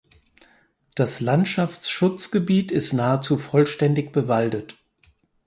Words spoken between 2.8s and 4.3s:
nahezu vollständig